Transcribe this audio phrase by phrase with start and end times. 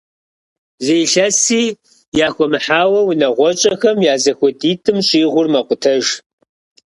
[0.83, 1.63] Зы илъэси
[2.27, 6.05] яхуэмыхьауэ, унагъуэщӀэхэм я зэхуэдитӀым щӀигъур мэкъутэж.